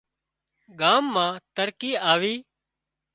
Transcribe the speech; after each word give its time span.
ڳام 0.79 1.03
مان 1.13 1.31
ترقي 1.55 1.91
آوي 2.11 2.35